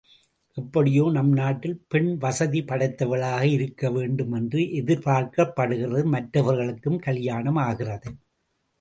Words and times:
எப்படியோ 0.57 1.03
நம் 1.11 1.29
நாட்டில் 1.31 1.75
பெண் 1.87 2.09
வசதி 2.17 2.61
படைத்தவளாக 2.61 3.43
இருக்கவேண்டும் 3.57 4.33
என்று 4.35 4.61
எதிர்பார்க்கப்படுகிறது, 4.81 6.03
மற்றவர்களுக்கும் 6.15 6.99
கலியாணம் 6.99 7.61
ஆகிறது. 7.67 8.11